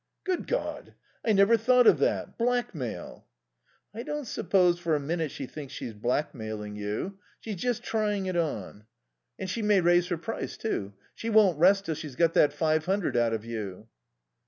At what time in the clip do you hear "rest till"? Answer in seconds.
11.59-11.93